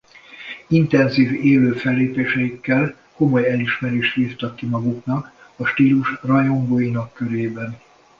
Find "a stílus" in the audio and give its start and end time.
5.55-6.13